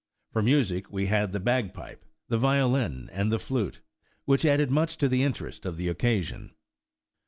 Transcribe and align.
For 0.33 0.41
music 0.41 0.91
we 0.91 1.05
had 1.05 1.31
the 1.31 1.39
bagpipe, 1.39 2.03
the 2.27 2.39
violin 2.39 3.07
and 3.13 3.31
the 3.31 3.37
flute, 3.37 3.81
which 4.25 4.45
added 4.47 4.71
much 4.71 4.97
to 4.97 5.07
the 5.07 5.21
interest 5.21 5.63
of 5.63 5.77
the 5.77 5.89
occasion. 5.89 6.55